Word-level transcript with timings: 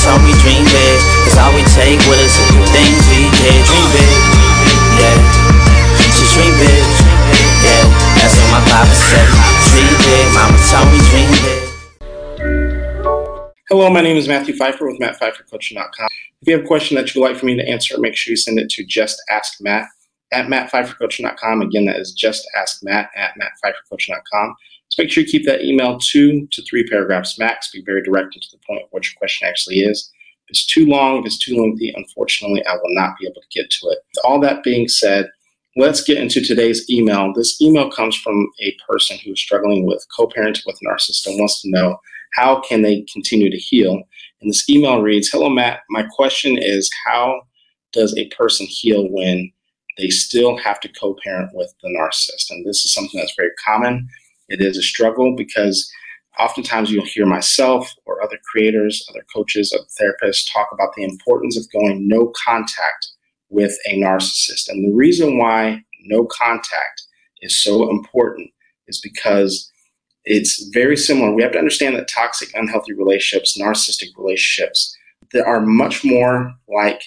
told 0.00 0.24
me 0.24 0.32
dream 0.40 0.64
big. 0.64 0.98
Cause 1.28 1.36
all 1.36 1.52
we 1.52 1.62
take 1.76 2.00
with 2.08 2.20
us 2.24 2.32
is 2.32 2.48
the 2.56 2.64
things 2.72 3.00
we 3.12 3.28
did. 3.36 3.60
Dream 3.68 3.88
big, 3.92 4.16
yeah. 4.96 5.18
Just 6.16 6.32
dream 6.32 6.52
big, 6.56 6.84
yeah. 7.60 7.84
That's 8.16 8.34
what 8.40 8.48
my 8.56 8.62
papa 8.72 8.96
said. 8.96 9.28
Dream 9.72 9.92
big, 10.00 10.26
mama 10.32 10.56
told 10.72 10.88
me 10.88 10.98
dream 11.12 11.30
big. 11.44 11.70
Hello, 13.68 13.88
my 13.90 14.00
name 14.00 14.16
is 14.16 14.26
Matthew 14.26 14.56
Pfeiffer 14.56 14.86
with 14.86 14.98
MattPfeifferCoaching.com. 14.98 16.08
If 16.42 16.48
you 16.48 16.56
have 16.56 16.64
a 16.64 16.66
question 16.66 16.96
that 16.96 17.14
you'd 17.14 17.20
like 17.20 17.36
for 17.36 17.46
me 17.46 17.54
to 17.56 17.68
answer, 17.68 17.96
make 17.98 18.16
sure 18.16 18.32
you 18.32 18.36
send 18.36 18.58
it 18.58 18.68
to 18.70 18.84
just 18.84 19.22
ask 19.30 19.60
Matt 19.60 19.86
at 20.32 20.46
MattPfeifferCoaching.com. 20.46 21.62
Again, 21.62 21.84
that 21.84 21.96
is 21.96 22.12
just 22.12 22.48
ask 22.56 22.82
at 22.88 23.10
MattPfeifferCoaching.com. 23.14 24.54
So 24.90 25.02
make 25.02 25.10
sure 25.10 25.22
you 25.22 25.30
keep 25.30 25.46
that 25.46 25.64
email 25.64 25.98
two 25.98 26.48
to 26.50 26.62
three 26.62 26.86
paragraphs 26.86 27.38
max. 27.38 27.70
Be 27.70 27.82
very 27.84 28.02
direct 28.02 28.34
and 28.34 28.42
to 28.42 28.48
the 28.52 28.62
point 28.66 28.82
of 28.82 28.88
what 28.90 29.04
your 29.04 29.14
question 29.18 29.48
actually 29.48 29.80
is. 29.80 30.10
If 30.44 30.50
it's 30.50 30.66
too 30.66 30.86
long, 30.86 31.20
if 31.20 31.26
it's 31.26 31.38
too 31.38 31.56
lengthy, 31.56 31.92
unfortunately, 31.96 32.64
I 32.66 32.74
will 32.74 32.94
not 32.94 33.14
be 33.20 33.26
able 33.26 33.40
to 33.40 33.58
get 33.58 33.70
to 33.70 33.88
it. 33.88 33.98
With 34.14 34.24
all 34.24 34.40
that 34.40 34.64
being 34.64 34.88
said, 34.88 35.30
let's 35.76 36.02
get 36.02 36.18
into 36.18 36.40
today's 36.40 36.90
email. 36.90 37.32
This 37.32 37.60
email 37.62 37.88
comes 37.88 38.16
from 38.16 38.48
a 38.60 38.76
person 38.88 39.16
who's 39.24 39.40
struggling 39.40 39.86
with 39.86 40.04
co-parenting 40.14 40.66
with 40.66 40.78
a 40.82 40.88
narcissist 40.88 41.26
and 41.26 41.38
wants 41.38 41.62
to 41.62 41.70
know 41.70 41.96
how 42.34 42.60
can 42.60 42.82
they 42.82 43.04
continue 43.12 43.50
to 43.50 43.56
heal. 43.56 44.02
And 44.40 44.50
this 44.50 44.68
email 44.68 45.02
reads, 45.02 45.28
Hello, 45.28 45.48
Matt. 45.48 45.80
My 45.88 46.04
question 46.16 46.58
is 46.58 46.90
how 47.06 47.42
does 47.92 48.16
a 48.16 48.28
person 48.28 48.66
heal 48.66 49.08
when 49.08 49.52
they 49.98 50.08
still 50.08 50.56
have 50.56 50.80
to 50.80 50.88
co-parent 50.88 51.50
with 51.54 51.72
the 51.82 51.88
narcissist? 51.88 52.50
And 52.50 52.66
this 52.66 52.84
is 52.84 52.92
something 52.92 53.20
that's 53.20 53.34
very 53.36 53.50
common 53.64 54.08
it 54.50 54.60
is 54.60 54.76
a 54.76 54.82
struggle 54.82 55.34
because 55.36 55.90
oftentimes 56.38 56.90
you'll 56.90 57.04
hear 57.04 57.26
myself 57.26 57.90
or 58.04 58.22
other 58.22 58.38
creators, 58.50 59.06
other 59.08 59.24
coaches, 59.34 59.72
other 59.72 59.86
therapists 60.00 60.52
talk 60.52 60.68
about 60.72 60.90
the 60.96 61.04
importance 61.04 61.56
of 61.56 61.70
going 61.72 62.06
no 62.06 62.32
contact 62.44 63.08
with 63.48 63.76
a 63.88 63.98
narcissist. 63.98 64.68
And 64.68 64.84
the 64.84 64.94
reason 64.94 65.38
why 65.38 65.82
no 66.04 66.26
contact 66.26 67.02
is 67.40 67.62
so 67.62 67.90
important 67.90 68.50
is 68.86 69.00
because 69.00 69.70
it's 70.24 70.68
very 70.72 70.96
similar. 70.96 71.34
We 71.34 71.42
have 71.42 71.52
to 71.52 71.58
understand 71.58 71.96
that 71.96 72.08
toxic, 72.08 72.50
unhealthy 72.54 72.92
relationships, 72.92 73.58
narcissistic 73.58 74.08
relationships, 74.16 74.96
they 75.32 75.40
are 75.40 75.64
much 75.64 76.04
more 76.04 76.52
like 76.68 77.02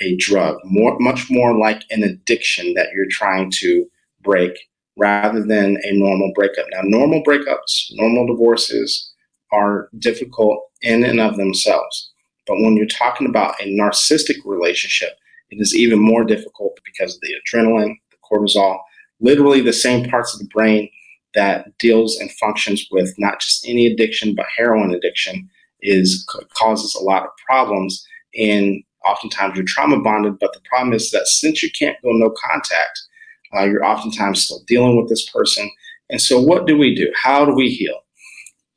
a 0.00 0.16
drug, 0.16 0.56
more 0.64 0.96
much 0.98 1.30
more 1.30 1.56
like 1.56 1.84
an 1.90 2.02
addiction 2.02 2.74
that 2.74 2.88
you're 2.94 3.06
trying 3.10 3.50
to 3.56 3.86
break 4.22 4.52
rather 4.96 5.42
than 5.42 5.78
a 5.82 5.92
normal 5.92 6.32
breakup. 6.34 6.66
Now, 6.72 6.80
normal 6.82 7.22
breakups, 7.22 7.86
normal 7.92 8.26
divorces 8.26 9.12
are 9.52 9.88
difficult 9.98 10.60
in 10.82 11.04
and 11.04 11.20
of 11.20 11.36
themselves. 11.36 12.12
But 12.46 12.56
when 12.60 12.76
you're 12.76 12.86
talking 12.86 13.28
about 13.28 13.60
a 13.60 13.64
narcissistic 13.64 14.36
relationship, 14.44 15.10
it 15.50 15.60
is 15.60 15.74
even 15.74 15.98
more 15.98 16.24
difficult 16.24 16.78
because 16.84 17.14
of 17.14 17.20
the 17.20 17.34
adrenaline, 17.34 17.94
the 18.10 18.16
cortisol, 18.30 18.78
literally 19.20 19.60
the 19.60 19.72
same 19.72 20.08
parts 20.08 20.34
of 20.34 20.40
the 20.40 20.48
brain 20.52 20.88
that 21.34 21.66
deals 21.78 22.16
and 22.18 22.30
functions 22.32 22.86
with 22.90 23.14
not 23.18 23.40
just 23.40 23.66
any 23.68 23.86
addiction 23.86 24.34
but 24.34 24.46
heroin 24.56 24.92
addiction 24.92 25.48
is 25.82 26.26
causes 26.54 26.94
a 26.94 27.02
lot 27.02 27.22
of 27.22 27.30
problems 27.46 28.04
and 28.34 28.82
oftentimes 29.06 29.54
you're 29.54 29.64
trauma 29.64 30.00
bonded 30.00 30.38
but 30.40 30.52
the 30.52 30.60
problem 30.68 30.92
is 30.92 31.10
that 31.10 31.26
since 31.26 31.62
you 31.62 31.70
can't 31.78 31.96
go 32.02 32.10
no 32.10 32.30
contact 32.30 33.00
uh, 33.54 33.64
you're 33.64 33.84
oftentimes 33.84 34.44
still 34.44 34.62
dealing 34.66 34.96
with 34.96 35.08
this 35.08 35.28
person. 35.30 35.70
And 36.08 36.20
so, 36.20 36.40
what 36.40 36.66
do 36.66 36.76
we 36.76 36.94
do? 36.94 37.12
How 37.22 37.44
do 37.44 37.54
we 37.54 37.68
heal? 37.70 38.00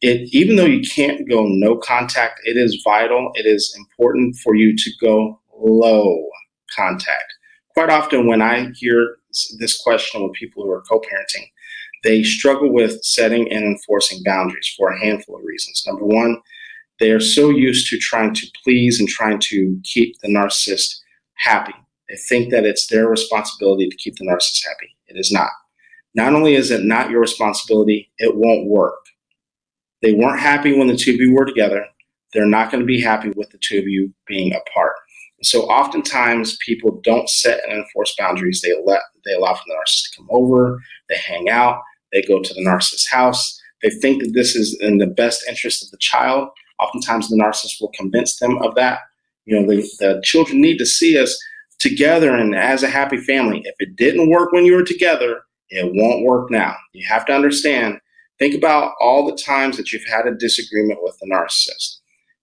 It, 0.00 0.28
even 0.32 0.56
though 0.56 0.64
you 0.64 0.82
can't 0.82 1.28
go 1.28 1.44
no 1.46 1.76
contact, 1.76 2.40
it 2.44 2.56
is 2.56 2.82
vital. 2.84 3.30
It 3.34 3.46
is 3.46 3.74
important 3.76 4.36
for 4.36 4.54
you 4.54 4.74
to 4.76 4.90
go 5.00 5.40
low 5.54 6.26
contact. 6.74 7.34
Quite 7.74 7.90
often, 7.90 8.26
when 8.26 8.42
I 8.42 8.70
hear 8.74 9.16
this 9.58 9.80
question 9.82 10.22
with 10.22 10.32
people 10.32 10.64
who 10.64 10.70
are 10.70 10.82
co 10.82 11.00
parenting, 11.00 11.46
they 12.02 12.22
struggle 12.22 12.72
with 12.72 13.02
setting 13.04 13.50
and 13.52 13.64
enforcing 13.64 14.22
boundaries 14.24 14.72
for 14.76 14.90
a 14.90 14.98
handful 14.98 15.36
of 15.36 15.44
reasons. 15.44 15.84
Number 15.86 16.04
one, 16.04 16.40
they 16.98 17.10
are 17.10 17.20
so 17.20 17.50
used 17.50 17.88
to 17.90 17.98
trying 17.98 18.34
to 18.34 18.46
please 18.64 19.00
and 19.00 19.08
trying 19.08 19.38
to 19.40 19.80
keep 19.84 20.18
the 20.20 20.28
narcissist 20.28 21.00
happy. 21.34 21.74
They 22.10 22.16
think 22.16 22.50
that 22.50 22.66
it's 22.66 22.88
their 22.88 23.08
responsibility 23.08 23.88
to 23.88 23.96
keep 23.96 24.16
the 24.16 24.26
narcissist 24.26 24.66
happy. 24.66 24.96
It 25.06 25.16
is 25.16 25.30
not. 25.30 25.50
Not 26.14 26.34
only 26.34 26.56
is 26.56 26.72
it 26.72 26.82
not 26.82 27.08
your 27.08 27.20
responsibility, 27.20 28.10
it 28.18 28.34
won't 28.34 28.66
work. 28.66 28.98
They 30.02 30.12
weren't 30.12 30.40
happy 30.40 30.76
when 30.76 30.88
the 30.88 30.96
two 30.96 31.12
of 31.12 31.18
you 31.18 31.32
were 31.32 31.46
together. 31.46 31.86
They're 32.32 32.46
not 32.46 32.72
going 32.72 32.80
to 32.80 32.86
be 32.86 33.00
happy 33.00 33.30
with 33.36 33.50
the 33.50 33.58
two 33.58 33.78
of 33.78 33.86
you 33.86 34.12
being 34.26 34.52
apart. 34.52 34.96
so 35.42 35.62
oftentimes 35.62 36.58
people 36.66 37.00
don't 37.04 37.28
set 37.30 37.62
and 37.68 37.78
enforce 37.78 38.14
boundaries. 38.18 38.60
They 38.60 38.74
let 38.84 39.00
they 39.24 39.32
allow 39.34 39.54
for 39.54 39.62
the 39.66 39.74
narcissist 39.74 40.10
to 40.10 40.16
come 40.16 40.28
over, 40.30 40.80
they 41.08 41.16
hang 41.16 41.48
out, 41.48 41.80
they 42.12 42.22
go 42.22 42.42
to 42.42 42.54
the 42.54 42.64
narcissist's 42.64 43.10
house. 43.10 43.60
They 43.82 43.90
think 43.90 44.22
that 44.22 44.32
this 44.34 44.56
is 44.56 44.76
in 44.80 44.98
the 44.98 45.06
best 45.06 45.44
interest 45.48 45.84
of 45.84 45.90
the 45.90 45.98
child. 45.98 46.48
Oftentimes 46.80 47.28
the 47.28 47.36
narcissist 47.36 47.80
will 47.80 47.92
convince 47.94 48.38
them 48.38 48.58
of 48.62 48.74
that. 48.74 48.98
You 49.46 49.60
know, 49.60 49.66
the, 49.66 49.82
the 50.00 50.20
children 50.24 50.60
need 50.60 50.78
to 50.78 50.86
see 50.86 51.18
us 51.18 51.38
together 51.80 52.34
and 52.34 52.54
as 52.54 52.82
a 52.82 52.88
happy 52.88 53.16
family. 53.16 53.62
If 53.64 53.74
it 53.78 53.96
didn't 53.96 54.30
work 54.30 54.52
when 54.52 54.64
you 54.64 54.74
were 54.74 54.84
together, 54.84 55.42
it 55.70 55.90
won't 55.94 56.24
work 56.24 56.50
now. 56.50 56.76
You 56.92 57.06
have 57.08 57.26
to 57.26 57.32
understand, 57.32 57.98
think 58.38 58.54
about 58.54 58.92
all 59.00 59.26
the 59.26 59.36
times 59.36 59.76
that 59.76 59.90
you've 59.92 60.06
had 60.06 60.26
a 60.26 60.36
disagreement 60.36 61.00
with 61.02 61.16
the 61.20 61.26
narcissist. 61.26 61.96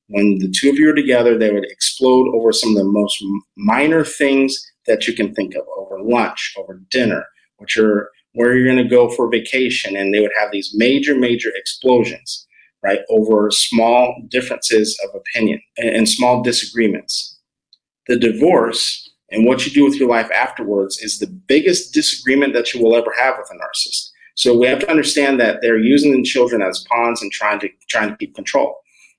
When 0.10 0.40
the 0.40 0.50
two 0.50 0.70
of 0.70 0.76
you 0.76 0.90
are 0.90 0.96
together, 0.96 1.38
they 1.38 1.52
would 1.52 1.70
explode 1.70 2.34
over 2.34 2.52
some 2.52 2.72
of 2.72 2.78
the 2.78 2.86
most 2.86 3.24
minor 3.58 4.04
things 4.04 4.58
that 4.88 5.08
you 5.08 5.14
can 5.14 5.34
think 5.34 5.54
of 5.54 5.64
over 5.78 6.02
lunch, 6.02 6.54
over 6.58 6.82
dinner, 6.90 7.26
which 7.58 7.78
are 7.78 8.10
where 8.34 8.56
you're 8.56 8.66
going 8.66 8.84
to 8.84 8.90
go 8.90 9.10
for 9.10 9.30
vacation. 9.30 9.98
And 9.98 10.14
they 10.14 10.22
would 10.22 10.32
have 10.40 10.52
these 10.52 10.72
major, 10.76 11.16
major 11.16 11.52
explosions, 11.54 12.48
right, 12.82 13.02
over 13.10 13.52
small 13.52 14.16
differences 14.30 14.98
of 15.04 15.14
opinion 15.14 15.62
and 15.78 16.08
small 16.08 16.42
disagreements. 16.42 17.38
The 18.08 18.18
divorce 18.18 19.07
and 19.32 19.46
what 19.46 19.66
you 19.66 19.72
do 19.72 19.84
with 19.84 19.96
your 19.96 20.10
life 20.10 20.30
afterwards 20.32 21.00
is 21.00 21.20
the 21.20 21.28
biggest 21.28 21.94
disagreement 21.94 22.54
that 22.54 22.74
you 22.74 22.82
will 22.82 22.96
ever 22.96 23.14
have 23.18 23.36
with 23.38 23.50
a 23.52 23.56
narcissist. 23.56 24.10
So 24.36 24.58
we 24.58 24.68
have 24.68 24.80
to 24.80 24.90
understand 24.90 25.40
that 25.40 25.62
they're 25.62 25.80
using 25.80 26.12
the 26.12 26.24
children 26.24 26.62
as 26.62 26.86
pawns 26.90 27.22
and 27.22 27.32
trying 27.32 27.60
to 27.62 27.70
trying 27.90 28.10
to 28.10 28.18
keep 28.18 28.36
control. 28.36 28.76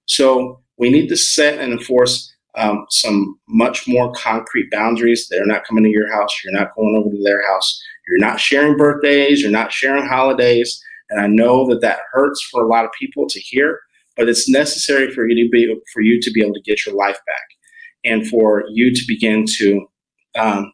So 0.07 0.61
we 0.79 0.91
need 0.91 1.09
to 1.09 1.17
set 1.17 1.59
and 1.59 1.73
enforce 1.73 2.33
um, 2.57 2.87
some 2.89 3.39
much 3.49 3.87
more 3.87 4.13
concrete 4.13 4.71
boundaries. 4.71 5.27
They're 5.29 5.47
not 5.47 5.65
coming 5.67 5.85
to 5.85 5.91
your 5.91 6.11
house. 6.13 6.43
You're 6.43 6.59
not 6.59 6.75
going 6.75 6.97
over 6.97 7.11
to 7.11 7.23
their 7.23 7.47
house. 7.47 7.83
You're 8.07 8.27
not 8.27 8.41
sharing 8.41 8.77
birthdays. 8.77 9.43
You're 9.43 9.51
not 9.51 9.73
sharing 9.73 10.07
holidays. 10.07 10.83
And 11.11 11.21
I 11.21 11.27
know 11.27 11.69
that 11.69 11.81
that 11.81 12.01
hurts 12.13 12.43
for 12.51 12.63
a 12.63 12.69
lot 12.69 12.85
of 12.85 12.93
people 12.99 13.27
to 13.29 13.41
hear, 13.41 13.81
but 14.17 14.29
it's 14.29 14.49
necessary 14.49 15.11
for 15.11 15.29
you 15.29 15.45
to 15.45 15.51
be 15.51 15.75
for 15.93 16.01
you 16.01 16.21
to 16.21 16.31
be 16.31 16.43
able 16.43 16.55
to 16.55 16.63
get 16.63 16.87
your 16.87 16.95
life 16.95 17.19
back, 17.27 17.47
and 18.05 18.27
for 18.27 18.65
you 18.73 18.95
to 18.95 19.03
begin 19.07 19.45
to 19.59 19.87
um, 20.38 20.72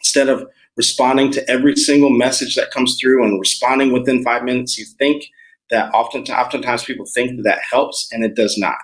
instead 0.00 0.28
of 0.28 0.46
responding 0.76 1.30
to 1.32 1.50
every 1.50 1.76
single 1.76 2.10
message 2.10 2.54
that 2.54 2.70
comes 2.70 2.98
through 3.00 3.24
and 3.24 3.40
responding 3.40 3.92
within 3.92 4.22
five 4.22 4.42
minutes, 4.42 4.78
you 4.78 4.84
think 4.98 5.24
that 5.70 5.92
often, 5.94 6.22
oftentimes 6.24 6.84
people 6.84 7.06
think 7.06 7.36
that, 7.36 7.42
that 7.42 7.60
helps, 7.70 8.08
and 8.12 8.24
it 8.24 8.34
does 8.34 8.56
not. 8.58 8.76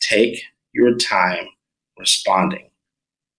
Take 0.00 0.42
your 0.72 0.94
time 0.96 1.46
responding. 1.98 2.70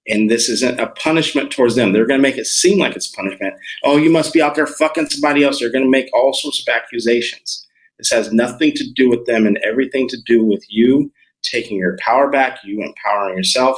And 0.08 0.30
this 0.30 0.48
isn't 0.48 0.80
a 0.80 0.88
punishment 0.88 1.52
towards 1.52 1.76
them. 1.76 1.92
They're 1.92 2.08
going 2.08 2.20
to 2.20 2.28
make 2.28 2.38
it 2.38 2.48
seem 2.48 2.80
like 2.80 2.96
it's 2.96 3.08
punishment. 3.08 3.56
Oh, 3.84 3.98
you 3.98 4.10
must 4.10 4.34
be 4.34 4.42
out 4.42 4.56
there 4.56 4.68
fucking 4.68 5.10
somebody 5.10 5.44
else. 5.44 5.60
They're 5.60 5.72
going 5.72 5.84
to 5.84 5.90
make 5.90 6.10
all 6.14 6.34
sorts 6.34 6.62
of 6.62 6.74
accusations. 6.74 7.68
This 7.98 8.12
has 8.12 8.32
nothing 8.32 8.72
to 8.74 8.92
do 8.96 9.10
with 9.10 9.26
them 9.26 9.46
and 9.46 9.58
everything 9.64 10.08
to 10.10 10.18
do 10.26 10.44
with 10.44 10.64
you 10.70 11.12
taking 11.44 11.78
your 11.78 11.98
power 12.00 12.30
back, 12.30 12.60
you 12.64 12.82
empowering 12.82 13.38
yourself, 13.38 13.78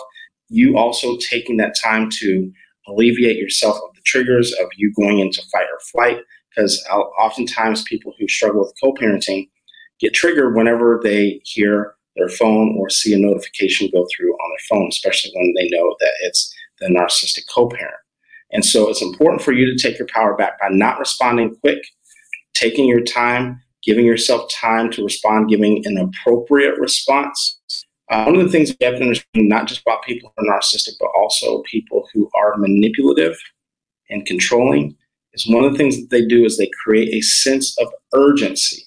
you 0.49 0.77
also 0.77 1.17
taking 1.17 1.57
that 1.57 1.75
time 1.81 2.09
to 2.19 2.51
alleviate 2.87 3.37
yourself 3.37 3.77
of 3.77 3.95
the 3.95 4.01
triggers 4.05 4.51
of 4.53 4.67
you 4.75 4.91
going 4.93 5.19
into 5.19 5.41
fight 5.51 5.67
or 5.71 5.79
flight. 5.91 6.23
Because 6.49 6.83
oftentimes 6.89 7.83
people 7.83 8.13
who 8.19 8.27
struggle 8.27 8.61
with 8.61 8.73
co 8.83 8.93
parenting 8.93 9.49
get 9.99 10.13
triggered 10.13 10.55
whenever 10.55 10.99
they 11.03 11.39
hear 11.43 11.93
their 12.15 12.29
phone 12.29 12.75
or 12.77 12.89
see 12.89 13.13
a 13.13 13.17
notification 13.17 13.89
go 13.93 14.05
through 14.15 14.33
on 14.33 14.51
their 14.51 14.77
phone, 14.77 14.87
especially 14.89 15.31
when 15.35 15.53
they 15.55 15.69
know 15.69 15.95
that 15.99 16.11
it's 16.21 16.53
the 16.79 16.87
narcissistic 16.87 17.43
co 17.53 17.69
parent. 17.69 17.95
And 18.51 18.65
so 18.65 18.89
it's 18.89 19.01
important 19.01 19.43
for 19.43 19.51
you 19.51 19.65
to 19.65 19.81
take 19.81 19.99
your 19.99 20.07
power 20.07 20.35
back 20.35 20.59
by 20.59 20.69
not 20.71 20.97
responding 20.97 21.55
quick, 21.61 21.79
taking 22.55 22.87
your 22.87 23.01
time, 23.01 23.61
giving 23.83 24.05
yourself 24.05 24.49
time 24.51 24.91
to 24.91 25.03
respond, 25.03 25.49
giving 25.49 25.83
an 25.85 25.97
appropriate 25.97 26.79
response 26.79 27.59
uh, 28.09 28.23
one 28.23 28.35
of 28.35 28.44
the 28.44 28.51
things 28.51 28.75
we 28.79 28.85
have 28.85 28.95
to 28.95 29.01
understand, 29.01 29.50
not 29.50 29.67
just 29.67 29.81
about 29.81 30.03
people 30.03 30.33
who 30.35 30.44
are 30.44 30.59
narcissistic, 30.59 30.94
but 31.00 31.09
also 31.15 31.61
people 31.63 32.07
who 32.13 32.29
are 32.35 32.57
manipulative 32.57 33.38
and 34.09 34.25
controlling, 34.25 34.95
is 35.33 35.47
one 35.47 35.63
of 35.63 35.71
the 35.71 35.77
things 35.77 35.97
that 35.97 36.09
they 36.09 36.25
do 36.25 36.44
is 36.44 36.57
they 36.57 36.71
create 36.83 37.13
a 37.13 37.21
sense 37.21 37.77
of 37.79 37.88
urgency. 38.13 38.83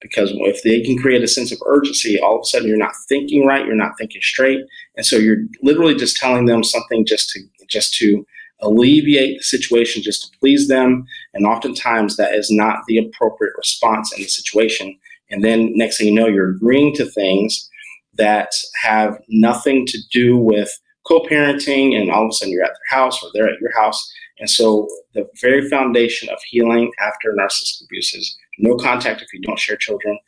Because 0.00 0.30
if 0.34 0.62
they 0.62 0.82
can 0.82 0.98
create 0.98 1.22
a 1.22 1.28
sense 1.28 1.50
of 1.52 1.58
urgency, 1.66 2.20
all 2.20 2.36
of 2.36 2.42
a 2.42 2.44
sudden 2.44 2.68
you're 2.68 2.76
not 2.76 2.94
thinking 3.08 3.46
right, 3.46 3.66
you're 3.66 3.74
not 3.74 3.96
thinking 3.98 4.20
straight, 4.20 4.60
and 4.96 5.04
so 5.04 5.16
you're 5.16 5.44
literally 5.62 5.94
just 5.94 6.16
telling 6.16 6.46
them 6.46 6.62
something 6.62 7.06
just 7.06 7.30
to 7.30 7.40
just 7.68 7.94
to 7.94 8.26
alleviate 8.60 9.38
the 9.38 9.42
situation, 9.42 10.02
just 10.02 10.22
to 10.24 10.38
please 10.38 10.68
them, 10.68 11.06
and 11.32 11.46
oftentimes 11.46 12.16
that 12.16 12.34
is 12.34 12.50
not 12.50 12.80
the 12.86 12.98
appropriate 12.98 13.54
response 13.56 14.12
in 14.14 14.22
the 14.22 14.28
situation. 14.28 14.98
And 15.30 15.42
then 15.42 15.72
next 15.74 15.98
thing 15.98 16.08
you 16.08 16.14
know, 16.14 16.26
you're 16.26 16.50
agreeing 16.50 16.94
to 16.96 17.06
things 17.06 17.68
that 18.16 18.50
have 18.82 19.18
nothing 19.28 19.86
to 19.86 19.98
do 20.12 20.36
with 20.36 20.70
co-parenting, 21.06 21.94
and 21.94 22.10
all 22.10 22.24
of 22.24 22.30
a 22.30 22.32
sudden 22.32 22.52
you're 22.52 22.64
at 22.64 22.70
their 22.70 22.98
house 22.98 23.22
or 23.22 23.30
they're 23.34 23.48
at 23.48 23.60
your 23.60 23.74
house. 23.78 24.12
And 24.38 24.50
so 24.50 24.88
the 25.14 25.28
very 25.40 25.68
foundation 25.68 26.28
of 26.28 26.38
healing 26.48 26.90
after 27.00 27.34
narcissistic 27.38 27.84
abuse 27.84 28.14
is 28.14 28.36
no 28.58 28.76
contact 28.76 29.22
if 29.22 29.28
you 29.32 29.40
don't 29.40 29.58
share 29.58 29.76
children, 29.76 30.18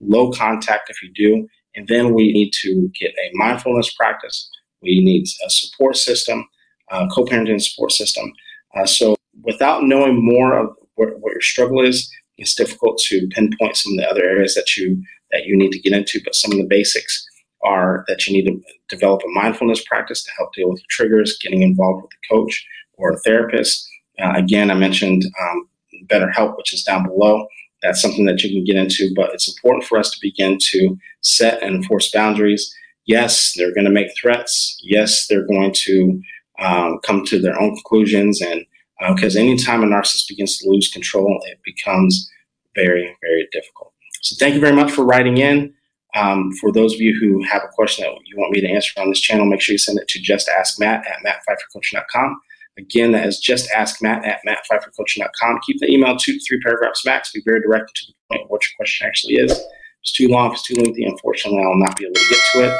low 0.00 0.30
contact 0.30 0.90
if 0.90 1.02
you 1.02 1.10
do. 1.14 1.48
And 1.74 1.88
then 1.88 2.14
we 2.14 2.32
need 2.32 2.52
to 2.62 2.90
get 2.98 3.10
a 3.10 3.30
mindfulness 3.34 3.92
practice. 3.94 4.48
We 4.82 5.00
need 5.02 5.24
a 5.44 5.50
support 5.50 5.96
system, 5.96 6.46
uh, 6.90 7.06
co-parenting 7.08 7.60
support 7.60 7.92
system. 7.92 8.32
Uh, 8.76 8.86
so 8.86 9.16
without 9.42 9.84
knowing 9.84 10.24
more 10.24 10.58
of 10.58 10.68
what, 10.94 11.08
what 11.20 11.32
your 11.32 11.40
struggle 11.40 11.84
is, 11.84 12.10
it's 12.38 12.54
difficult 12.54 12.98
to 13.06 13.26
pinpoint 13.30 13.76
some 13.76 13.92
of 13.92 13.98
the 13.98 14.08
other 14.08 14.24
areas 14.24 14.54
that 14.54 14.76
you 14.76 15.02
that 15.32 15.44
you 15.44 15.56
need 15.56 15.72
to 15.72 15.80
get 15.80 15.92
into. 15.92 16.20
But 16.22 16.34
some 16.34 16.52
of 16.52 16.58
the 16.58 16.66
basics 16.68 17.26
are 17.66 18.04
that 18.08 18.26
you 18.26 18.32
need 18.32 18.46
to 18.46 18.60
develop 18.88 19.22
a 19.22 19.40
mindfulness 19.40 19.84
practice 19.84 20.22
to 20.24 20.30
help 20.38 20.54
deal 20.54 20.70
with 20.70 20.78
your 20.78 20.86
triggers, 20.90 21.38
getting 21.42 21.62
involved 21.62 22.02
with 22.02 22.12
a 22.12 22.34
coach 22.34 22.66
or 22.94 23.12
a 23.12 23.18
therapist. 23.20 23.88
Uh, 24.18 24.32
again, 24.34 24.70
I 24.70 24.74
mentioned 24.74 25.24
um, 25.42 25.68
BetterHelp, 26.06 26.56
which 26.56 26.72
is 26.72 26.82
down 26.82 27.04
below. 27.06 27.46
That's 27.82 28.00
something 28.00 28.24
that 28.24 28.42
you 28.42 28.50
can 28.50 28.64
get 28.64 28.76
into, 28.82 29.12
but 29.14 29.34
it's 29.34 29.48
important 29.48 29.84
for 29.84 29.98
us 29.98 30.10
to 30.10 30.18
begin 30.22 30.58
to 30.72 30.96
set 31.20 31.62
and 31.62 31.76
enforce 31.76 32.10
boundaries. 32.10 32.74
Yes, 33.04 33.52
they're 33.56 33.74
going 33.74 33.84
to 33.84 33.90
make 33.90 34.08
threats. 34.20 34.80
Yes, 34.82 35.26
they're 35.26 35.46
going 35.46 35.72
to 35.84 36.20
um, 36.58 36.98
come 37.04 37.24
to 37.26 37.38
their 37.38 37.60
own 37.60 37.74
conclusions. 37.74 38.40
And 38.40 38.64
because 39.08 39.36
uh, 39.36 39.40
anytime 39.40 39.82
a 39.82 39.86
narcissist 39.86 40.28
begins 40.28 40.56
to 40.58 40.68
lose 40.68 40.88
control, 40.88 41.40
it 41.46 41.60
becomes 41.64 42.30
very, 42.74 43.16
very 43.20 43.48
difficult. 43.52 43.92
So 44.22 44.34
thank 44.38 44.54
you 44.54 44.60
very 44.60 44.74
much 44.74 44.90
for 44.90 45.04
writing 45.04 45.36
in. 45.38 45.74
Um, 46.16 46.50
for 46.52 46.72
those 46.72 46.94
of 46.94 47.00
you 47.00 47.14
who 47.20 47.42
have 47.44 47.62
a 47.62 47.68
question 47.68 48.04
that 48.04 48.14
you 48.24 48.36
want 48.38 48.52
me 48.52 48.60
to 48.62 48.68
answer 48.68 48.98
on 49.00 49.10
this 49.10 49.20
channel, 49.20 49.44
make 49.44 49.60
sure 49.60 49.74
you 49.74 49.78
send 49.78 49.98
it 49.98 50.08
to 50.08 50.18
justaskmatt 50.18 51.02
at 51.06 51.18
mattpfeiffercoaching.com. 51.24 52.40
Again, 52.78 53.12
that 53.12 53.26
is 53.26 53.44
justaskmatt 53.46 54.26
at 54.26 54.40
mattpfeiffercoaching.com. 54.46 55.60
Keep 55.66 55.80
the 55.80 55.90
email 55.90 56.16
two 56.16 56.32
to 56.32 56.40
three 56.46 56.60
paragraphs 56.62 57.04
max. 57.04 57.32
Be 57.32 57.42
very 57.44 57.60
direct 57.60 57.94
to 57.94 58.06
the 58.06 58.14
point 58.30 58.44
of 58.44 58.50
what 58.50 58.62
your 58.62 58.76
question 58.76 59.06
actually 59.06 59.34
is. 59.34 59.52
If 59.52 59.58
it's 60.02 60.12
too 60.12 60.28
long, 60.28 60.48
if 60.48 60.54
it's 60.54 60.66
too 60.66 60.74
lengthy, 60.74 61.04
unfortunately, 61.04 61.62
I 61.62 61.66
will 61.66 61.78
not 61.78 61.96
be 61.96 62.04
able 62.04 62.14
to 62.14 62.28
get 62.30 62.40
to 62.52 62.64
it. 62.68 62.78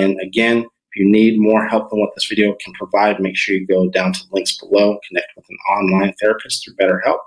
And 0.00 0.20
again, 0.20 0.58
if 0.58 0.96
you 0.96 1.10
need 1.10 1.40
more 1.40 1.66
help 1.66 1.90
than 1.90 2.00
what 2.00 2.14
this 2.14 2.26
video 2.26 2.54
can 2.62 2.72
provide, 2.74 3.20
make 3.20 3.36
sure 3.36 3.54
you 3.54 3.66
go 3.66 3.88
down 3.88 4.12
to 4.12 4.20
the 4.20 4.34
links 4.34 4.58
below, 4.58 4.98
connect 5.08 5.28
with 5.36 5.46
an 5.48 5.58
online 5.70 6.14
therapist 6.20 6.64
through 6.64 6.76
BetterHelp. 6.76 7.18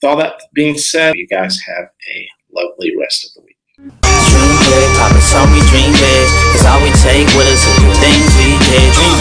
With 0.00 0.10
all 0.10 0.16
that 0.16 0.34
being 0.54 0.78
said, 0.78 1.16
you 1.16 1.26
guys 1.26 1.58
have 1.66 1.86
a 2.14 2.28
lovely 2.54 2.92
rest 2.98 3.26
of 3.26 3.34
the 3.34 3.42
week. 3.42 3.56
Dream 3.78 3.88
big, 3.88 4.96
Papa 4.98 5.18
told 5.32 5.48
me 5.48 5.60
dream 5.70 5.92
big 5.92 6.28
Cause 6.52 6.66
all 6.66 6.82
we 6.82 6.90
take 7.00 7.26
with 7.34 7.48
us 7.48 7.64
is 7.64 7.76
the 7.80 7.94
things 8.04 8.36
we 8.36 8.58
did. 8.68 9.11